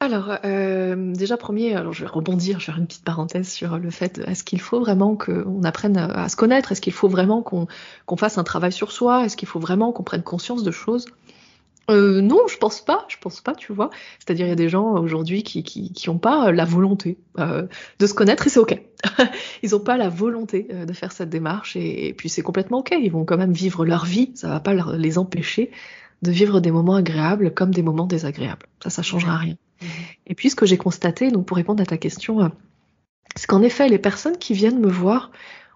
[0.00, 3.78] Alors, euh, déjà premier, alors je vais rebondir, je vais faire une petite parenthèse sur
[3.78, 6.70] le fait, est-ce qu'il faut vraiment qu'on apprenne à se connaître?
[6.72, 9.24] Est-ce qu'il faut vraiment qu'on fasse un travail sur soi?
[9.24, 11.06] Est-ce qu'il faut vraiment qu'on prenne conscience de choses?
[11.88, 13.88] Euh, non, je pense pas, je pense pas, tu vois.
[14.18, 17.66] C'est-à-dire, il y a des gens aujourd'hui qui qui, pas la volonté euh,
[17.98, 18.78] de se connaître et c'est ok.
[19.62, 22.94] ils ont pas la volonté de faire cette démarche et, puis c'est complètement ok.
[23.00, 25.70] Ils vont quand même vivre leur vie, ça va pas les empêcher
[26.22, 28.66] de vivre des moments agréables comme des moments désagréables.
[28.82, 29.56] Ça, ça changera rien.
[30.26, 32.48] Et puis ce que j'ai constaté, donc pour répondre à ta question, euh,
[33.34, 35.30] c'est qu'en effet, les personnes qui viennent me voir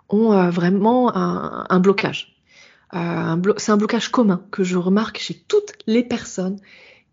[0.09, 2.37] ont euh, vraiment un, blocage.
[2.95, 6.59] Euh, c'est un blocage commun que je remarque chez toutes les personnes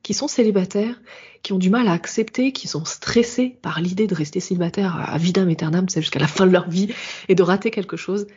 [0.02, 1.00] qui sont célibataires,
[1.44, 5.18] qui ont du mal à accepter, qui sont stressées par l'idée de rester célibataire à
[5.18, 6.94] vitam aeternam, c'est jusqu'à la fin de leur vie,
[7.28, 8.28] et de rater quelque chose,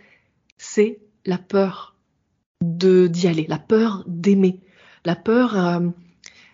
[0.58, 1.94] c'est la peur
[2.62, 4.60] de d'y aller, la peur d'aimer,
[5.04, 5.56] la peur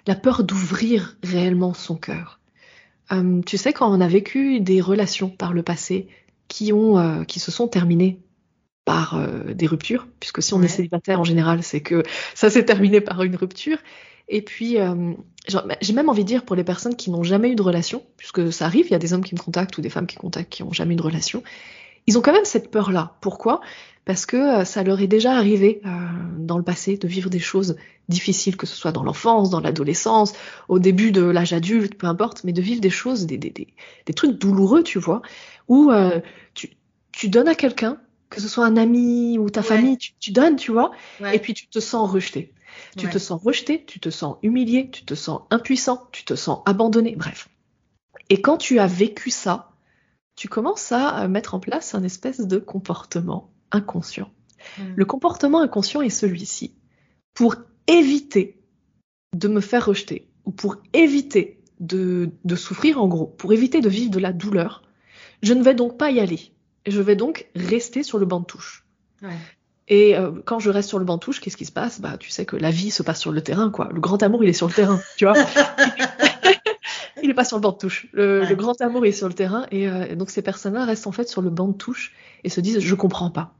[0.06, 2.40] la peur d'ouvrir réellement son cœur.
[3.12, 6.09] Euh, tu sais, quand on a vécu des relations par le passé
[6.48, 8.20] qui, ont, euh, qui se sont terminées
[8.85, 12.02] par euh, des ruptures, puisque si on est célibataire en général, c'est que
[12.35, 13.78] ça s'est terminé par une rupture.
[14.28, 14.76] Et puis,
[15.80, 18.52] j'ai même envie de dire pour les personnes qui n'ont jamais eu de relation, puisque
[18.52, 20.50] ça arrive, il y a des hommes qui me contactent ou des femmes qui contactent
[20.50, 21.44] qui n'ont jamais eu de relation,
[22.06, 23.16] ils ont quand même cette peur-là.
[23.20, 23.60] Pourquoi?
[24.04, 25.88] Parce que euh, ça leur est déjà arrivé euh,
[26.38, 27.76] dans le passé de vivre des choses
[28.08, 30.32] difficiles, que ce soit dans l'enfance, dans l'adolescence,
[30.68, 33.68] au début de l'âge adulte, peu importe, mais de vivre des choses, des, des, des,
[34.06, 35.22] des trucs douloureux, tu vois,
[35.68, 36.20] où euh,
[36.54, 36.70] tu,
[37.12, 39.66] tu donnes à quelqu'un que ce soit un ami ou ta Ouais.
[39.66, 40.90] famille, tu, tu donnes, tu vois,
[41.20, 41.36] Ouais.
[41.36, 42.52] et puis tu te sens rejeté.
[42.96, 43.12] Tu Ouais.
[43.12, 47.14] te sens rejeté, tu te sens humilié, tu te sens impuissant, tu te sens abandonné,
[47.16, 47.48] bref.
[48.28, 49.70] Et quand tu as vécu ça,
[50.37, 54.31] tu commences à euh, mettre en place un espèce de comportement inconscient.
[54.79, 54.83] Mm.
[54.94, 56.75] Le comportement inconscient est celui-ci.
[57.35, 58.62] Pour éviter
[59.35, 63.88] de me faire rejeter, ou pour éviter de, de souffrir en gros, pour éviter de
[63.88, 64.83] vivre de la douleur,
[65.42, 66.53] je ne vais donc pas y aller.
[66.87, 68.87] Je vais donc rester sur le banc de touche.
[69.22, 69.37] Ouais.
[69.88, 72.01] Et euh, quand je reste sur le banc de touche, qu'est-ce qui se passe?
[72.01, 73.88] Bah, tu sais que la vie se passe sur le terrain, quoi.
[73.92, 75.35] Le grand amour, il est sur le terrain, tu vois.
[77.26, 78.06] il est pas sur le banc de touche.
[78.12, 78.48] Le, Ouais.
[78.48, 81.28] le grand amour est sur le terrain, et euh, donc ces personnes-là restent en fait
[81.28, 83.54] sur le banc de touche et se disent je comprends pas.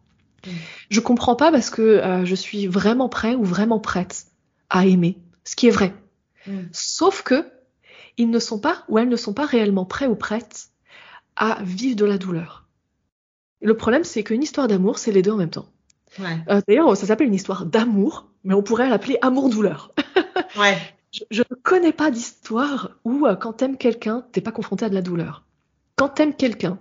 [0.47, 0.51] Mm.
[0.91, 4.27] Je comprends pas parce que euh, je suis vraiment prêt ou vraiment prête
[4.71, 5.95] à aimer, ce qui est vrai.
[6.47, 6.61] Mm.
[6.73, 7.45] Sauf que
[8.17, 10.69] ils ne sont pas ou elles ne sont pas réellement prêts ou prêtes
[11.37, 12.65] à vivre de la douleur.
[13.61, 15.67] Et le problème, c'est qu'une histoire d'amour, c'est les deux en même temps.
[16.19, 16.39] Ouais.
[16.49, 19.93] Euh, D'ailleurs, ça s'appelle une histoire d'amour, mais on pourrait l'appeler amour-douleur.
[20.59, 20.77] Ouais.
[21.13, 24.95] Je, ne connais pas d'histoire où, euh, quand t'aimes quelqu'un, t'es pas confronté à de
[24.95, 25.45] la douleur.
[25.97, 26.79] Quand t'aimes quelqu'un,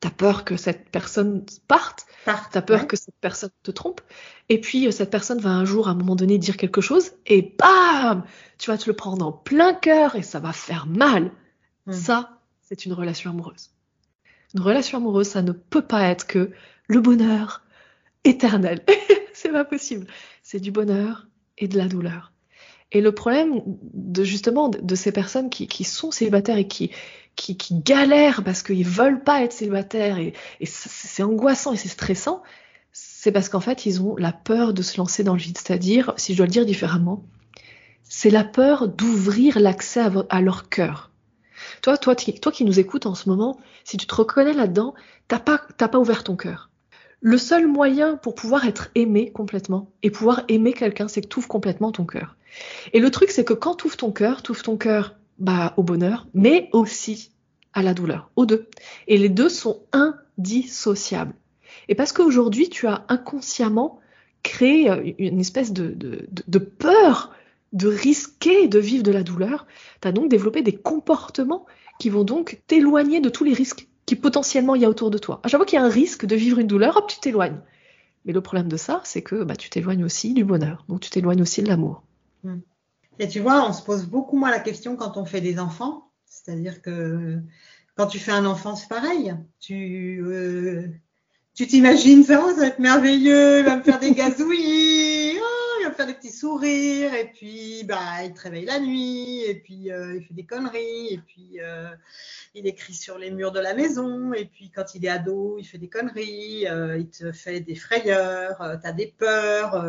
[0.00, 2.50] t'as peur que cette personne parte, Part.
[2.50, 2.86] t'as peur Ouais.
[2.86, 4.02] que cette personne te trompe,
[4.50, 7.12] et puis euh, cette personne va un jour, à un moment donné, dire quelque chose,
[7.26, 8.24] et bam
[8.58, 11.32] Tu vas te le prendre en plein cœur, et ça va faire mal.
[11.86, 11.92] Mm.
[11.92, 13.70] Ça, c'est une relation amoureuse.
[14.54, 16.50] Une relation amoureuse, ça ne peut pas être que
[16.86, 17.62] le bonheur
[18.24, 18.84] éternel.
[19.32, 20.06] c'est pas possible.
[20.42, 22.32] C'est du bonheur et de la douleur.
[22.94, 23.60] Et le problème
[23.92, 26.92] de justement de, ces personnes qui, qui sont célibataires et qui,
[27.34, 31.88] qui, qui galèrent parce qu'ils veulent pas être célibataires et, et c'est angoissant et c'est
[31.88, 32.42] stressant,
[32.92, 35.58] c'est parce qu'en fait ils ont la peur de se lancer dans le vide.
[35.58, 37.24] C'est-à-dire, si je dois le dire différemment,
[38.04, 41.10] c'est la peur d'ouvrir l'accès à, à leur cœur.
[41.82, 44.94] Toi, toi, toi qui nous écoutes en ce moment, si tu te reconnais là-dedans,
[45.26, 46.70] t'as pas, pas ouvert ton cœur.
[47.26, 51.38] Le seul moyen pour pouvoir être aimé complètement et pouvoir aimer quelqu'un, c'est que tu
[51.38, 52.36] ouvres complètement ton cœur.
[52.92, 55.72] Et le truc, c'est que quand tu ouvres ton cœur, tu ouvres ton cœur bah,
[55.78, 57.30] au bonheur, mais aussi
[57.72, 58.68] à la douleur, aux deux.
[59.08, 61.32] Et les deux sont indissociables.
[61.88, 64.00] Et parce qu'aujourd'hui, tu as inconsciemment
[64.42, 67.32] créé euh, une espèce de, de, peur
[67.72, 69.66] de risquer de vivre de la douleur,
[70.02, 71.64] tu as donc développé des comportements
[71.98, 75.18] qui vont donc t'éloigner de tous les risques qui potentiellement il y a autour de
[75.18, 75.40] toi.
[75.42, 77.60] À chaque fois qu'il y a un risque de vivre une douleur, hop, tu t'éloignes.
[78.24, 81.10] Mais le problème de ça, c'est que bah, tu t'éloignes aussi du bonheur, donc tu
[81.10, 82.02] t'éloignes aussi de l'amour.
[83.18, 86.10] Et tu vois, on se pose beaucoup moins la question quand on fait des enfants.
[86.26, 87.38] C'est-à-dire que
[87.96, 89.34] quand tu fais un enfant, c'est pareil.
[89.60, 90.88] Tu euh,
[91.54, 95.33] tu t'imagines ça, ça va être merveilleux, il va me faire des gazouillis,
[95.94, 100.16] faire des petits sourires, et puis bah, il te réveille la nuit, et puis euh,
[100.16, 101.88] il fait des conneries, et puis euh,
[102.54, 105.64] il écrit sur les murs de la maison, et puis quand il est ado, il
[105.64, 109.86] fait des conneries, euh, il te fait des frayeurs, tu as des peurs,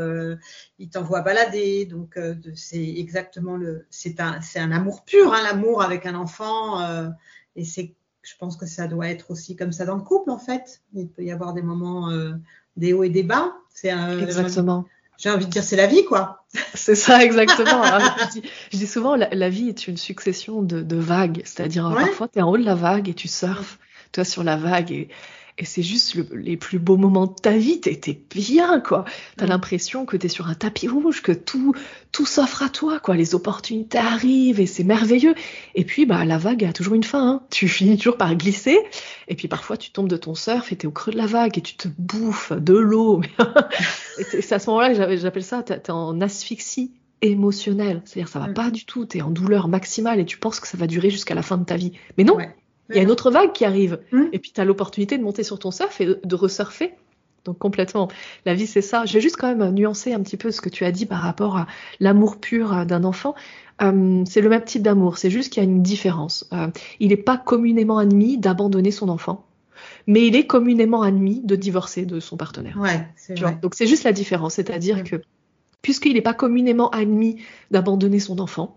[0.79, 1.85] il t'envoie balader.
[1.85, 2.19] Donc,
[2.55, 3.85] c'est exactement le.
[3.89, 7.11] C'est un, un amour pur, hein, l'amour avec un enfant.
[7.55, 10.39] et c'est, je pense que ça doit être aussi comme ça dans le couple, en
[10.39, 10.81] fait.
[10.93, 12.11] Il peut y avoir des moments,
[12.77, 13.53] des hauts et des bas.
[13.73, 14.85] C'est Exactement.
[15.17, 16.45] J'ai envie de dire, c'est la vie, quoi.
[16.73, 17.81] C'est ça, exactement.
[17.81, 21.41] Alors, je, dis, je dis souvent, la, la vie est une succession de, de vagues.
[21.45, 22.05] C'est-à-dire, Ouais.
[22.05, 23.77] parfois, tu es en haut de la vague et tu surfes,
[24.11, 24.91] toi, sur la vague.
[24.91, 25.09] Et,
[25.57, 27.79] et c'est juste le- les plus beaux moments de ta vie.
[27.79, 29.05] T'es bien, quoi.
[29.37, 29.49] T'as Mm.
[29.49, 31.73] l'impression que t'es sur un tapis rouge, que tout,
[32.11, 33.15] tout s'offre à toi, quoi.
[33.15, 35.33] Les opportunités arrivent et c'est merveilleux.
[35.75, 37.25] Et puis, bah, la vague a toujours une fin.
[37.25, 37.41] hein.
[37.51, 38.77] Tu finis toujours par glisser.
[39.29, 41.57] Et puis, parfois, tu tombes de ton surf et t'es au creux de la vague
[41.57, 43.21] et tu te bouffes de l'eau.
[44.35, 46.91] Et c'est à ce moment-là que j'appelle ça, t'es en asphyxie
[47.21, 48.01] émotionnelle.
[48.05, 48.53] C'est-à-dire, ça va Mm.
[48.53, 51.33] pas du tout, t'es en douleur maximale et tu penses que ça va durer jusqu'à
[51.35, 51.93] la fin de ta vie.
[52.17, 52.53] Mais non, Ouais.
[52.89, 53.99] Il y a une autre vague qui arrive.
[54.11, 54.23] Mm.
[54.33, 56.93] Et puis, tu as l'opportunité de monter sur ton surf et de, resurfer.
[57.45, 58.09] Donc, complètement.
[58.45, 59.05] La vie, c'est ça.
[59.05, 61.21] Je vais juste quand même nuancer un petit peu ce que tu as dit par
[61.21, 61.67] rapport à
[61.99, 63.35] l'amour pur euh, d'un enfant.
[63.81, 66.47] Euh, c'est le même type d'amour, c'est juste qu'il y a une différence.
[66.53, 66.67] Euh,
[66.99, 69.45] il n'est pas communément admis d'abandonner son enfant,
[70.07, 72.77] mais il est communément admis de divorcer de son partenaire.
[72.79, 73.51] Ouais, Tu vois.
[73.51, 75.17] Donc c'est juste la différence, c'est-à-dire que
[75.81, 78.75] puisqu'il n'est pas communément admis d'abandonner son enfant,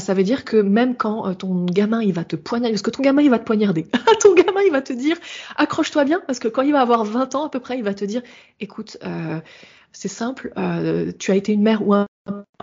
[0.00, 2.90] ça veut dire que même quand euh, ton gamin il va te poignarder, parce que
[2.90, 3.86] ton gamin il va te poignarder,
[4.20, 5.16] ton gamin il va te dire
[5.56, 7.94] accroche-toi bien, parce que quand il va avoir 20 ans à peu près, il va
[7.94, 8.22] te dire
[8.60, 9.40] écoute, euh,
[9.92, 12.06] c'est simple, euh, tu as été une mère ou un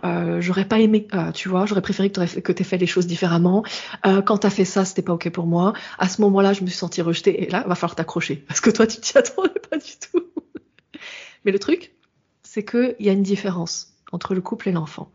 [0.05, 3.07] euh, j'aurais pas aimé, euh, tu vois, j'aurais préféré que tu aies fait les choses
[3.07, 3.63] différemment.
[4.05, 5.73] Euh, quand t'as fait ça, c'était pas ok pour moi.
[5.97, 7.43] À ce moment-là, je me suis sentie rejetée.
[7.43, 10.23] Et là, va falloir t'accrocher parce que toi, tu t'y attendais pas du tout.
[11.45, 11.93] Mais le truc,
[12.43, 15.11] c'est qu'il y a une différence entre le couple et l'enfant.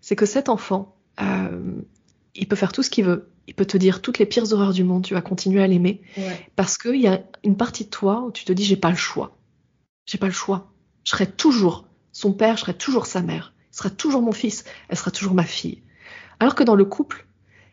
[0.00, 3.28] C'est que cet enfant, il peut faire tout ce qu'il veut.
[3.48, 5.04] Il peut te dire toutes les pires horreurs du monde.
[5.04, 6.48] Tu vas continuer à l'aimer Ouais.
[6.56, 8.96] parce qu'il y a une partie de toi où tu te dis j'ai pas le
[8.96, 9.36] choix.
[10.06, 10.72] J'ai pas le choix.
[11.04, 13.52] Je serai toujours son père, je serai toujours sa mère.
[13.72, 15.82] Il sera toujours mon fils, elle sera toujours ma fille.
[16.40, 17.26] Alors que dans le couple,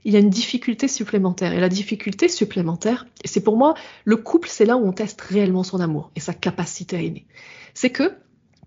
[0.06, 1.54] il y a une difficulté supplémentaire.
[1.54, 3.74] Et la difficulté supplémentaire, c'est pour moi,
[4.06, 7.26] le couple, c'est là où on teste réellement son amour et sa capacité à aimer.
[7.74, 8.14] C'est que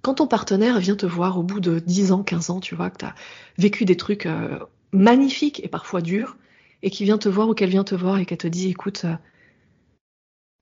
[0.02, 2.90] quand ton partenaire vient te voir au bout de 10 ans, 15 ans, tu vois,
[2.90, 3.14] que tu as
[3.56, 4.58] vécu des trucs euh,
[4.92, 6.36] magnifiques et parfois durs,
[6.82, 9.02] et qui vient te voir ou qu'elle vient te voir et qu'elle te dit, écoute,
[9.04, 9.14] euh,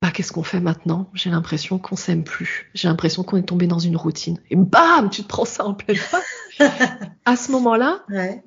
[0.03, 1.11] bah, qu'est-ce qu'on fait maintenant?
[1.15, 2.71] J'ai l'impression qu'on s'aime plus.
[2.75, 4.39] J'ai l'impression qu'on est tombé dans une routine.
[4.51, 6.25] Et bam, tu te prends ça en pleine face.
[7.25, 8.43] à ce moment-là, Ouais.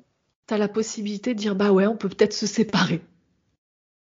[0.46, 3.02] tu as la possibilité de dire bah ouais, on peut peut-être se séparer.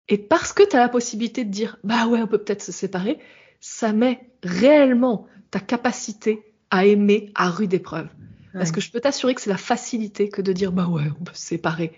[0.08, 2.72] Et parce que tu as la possibilité de dire bah ouais, on peut peut-être se
[2.72, 3.18] séparer,
[3.60, 8.08] ça met réellement ta capacité à aimer à rude épreuve.
[8.52, 11.24] Parce que je peux t'assurer que c'est la facilité que de dire bah ouais, on
[11.24, 11.92] peut se séparer.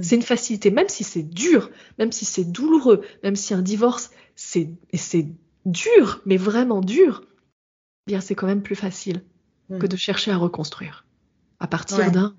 [0.00, 4.10] C'est une facilité, même si c'est dur, même si c'est douloureux, même si un divorce,
[4.34, 4.68] c'est
[5.64, 7.24] dur, mais vraiment dur,
[8.06, 9.22] bien c'est quand même plus facile
[9.68, 11.06] que de chercher à reconstruire.
[11.60, 12.34] À partir d'un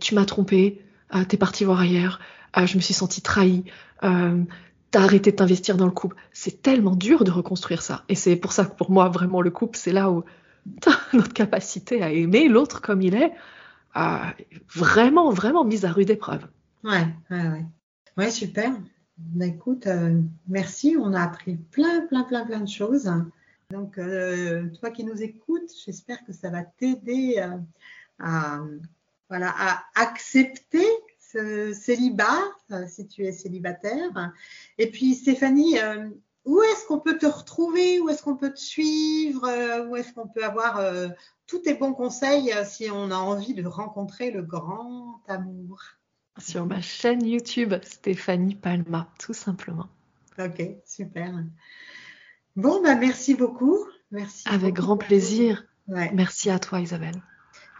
[0.00, 0.82] tu m'as trompé,
[1.14, 2.20] euh, t'es parti voir ailleurs,
[2.56, 3.64] euh, je me suis sentie trahie,
[4.02, 4.42] euh,
[4.90, 6.16] t'as arrêté de t'investir dans le couple.
[6.32, 8.04] C'est tellement dur de reconstruire ça.
[8.08, 10.24] Et c'est pour ça que pour moi, vraiment, le couple, c'est là où
[11.12, 13.32] notre capacité à aimer l'autre comme il est,
[13.96, 14.18] euh,
[14.74, 16.46] vraiment, vraiment mise à rude épreuve.
[16.84, 17.64] Ouais, ouais, ouais.
[18.16, 18.72] Ouais, super.
[19.18, 20.96] Bah, écoute, euh, merci.
[20.98, 23.10] On a appris plein, plein, plein, plein de choses.
[23.70, 27.56] Donc, euh, toi qui nous écoutes, j'espère que ça va t'aider euh,
[28.18, 28.60] à,
[29.28, 30.86] voilà, à accepter
[31.18, 32.38] ce célibat,
[32.88, 34.32] si tu es célibataire.
[34.78, 35.76] Et puis, Stéphanie,
[36.46, 38.00] où est-ce qu'on peut te retrouver?
[38.00, 39.44] Où est-ce qu'on peut te suivre?
[39.44, 41.08] Euh, Où est-ce qu'on peut avoir euh,
[41.46, 45.82] tous tes bons conseils euh, si on a envie de rencontrer le grand amour?
[46.38, 49.88] Sur ma chaîne YouTube, Stéphanie Palma, tout simplement.
[50.38, 51.34] Ok, super.
[52.54, 53.78] Bon, bah merci beaucoup.
[54.12, 54.44] Merci.
[54.48, 54.86] Avec beaucoup.
[54.86, 55.64] grand plaisir.
[55.88, 56.10] Ouais.
[56.14, 57.22] Merci à toi, Isabelle.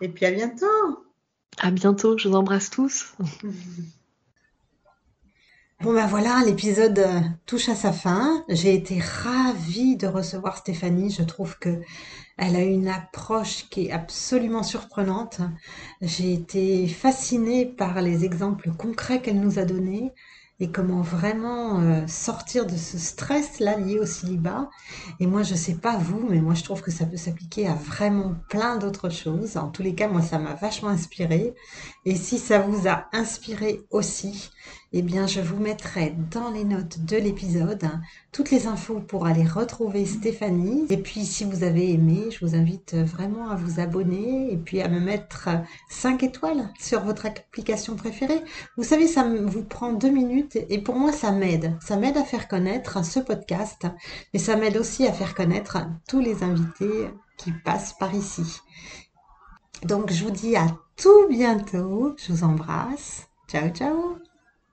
[0.01, 0.67] Et puis à bientôt.
[1.59, 3.15] À bientôt, je vous embrasse tous.
[5.83, 8.43] Bon ben voilà, l'épisode euh, touche à sa fin.
[8.49, 11.11] J'ai été ravie de recevoir Stéphanie.
[11.11, 11.81] Je trouve que
[12.39, 15.41] elle a une approche qui est absolument surprenante.
[16.01, 20.15] J'ai été fascinée par les exemples concrets qu'elle nous a donnés
[20.59, 24.71] et comment vraiment euh, sortir de ce stress là lié au célibat.
[25.21, 27.75] Et moi, je sais pas vous, mais moi je trouve que ça peut s'appliquer à
[27.75, 29.59] vraiment plein d'autres choses.
[29.59, 31.55] En tous les cas, moi ça m'a vachement inspirée.
[32.07, 34.51] Et si ça vous a inspiré aussi,
[34.93, 37.89] eh bien, je vous mettrai dans les notes de l'épisode
[38.33, 40.87] toutes les infos pour aller retrouver Stéphanie.
[40.91, 44.81] Et puis, si vous avez aimé, je vous invite vraiment à vous abonner et puis
[44.81, 45.49] à me mettre
[45.91, 48.41] 5 étoiles sur votre application préférée.
[48.77, 51.77] Vous savez, ça vous prend deux minutes et pour moi, ça m'aide.
[51.81, 53.87] Ça m'aide à faire connaître ce podcast,
[54.33, 58.61] mais ça m'aide aussi à faire connaître tous les invités qui passent par ici.
[59.85, 62.15] Donc, je vous dis à tout bientôt.
[62.17, 63.27] Je vous embrasse.
[63.49, 64.26] Ciao, ciao.